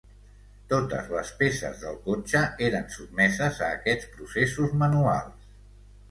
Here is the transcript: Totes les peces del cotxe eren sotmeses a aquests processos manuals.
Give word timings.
Totes 0.69 1.09
les 1.15 1.27
peces 1.41 1.75
del 1.83 1.99
cotxe 2.07 2.41
eren 2.67 2.87
sotmeses 2.95 3.59
a 3.65 3.67
aquests 3.75 4.09
processos 4.15 4.73
manuals. 4.85 5.45